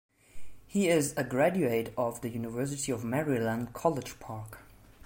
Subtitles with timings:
[0.65, 4.57] He is a graduate of the University of Maryland, College Park.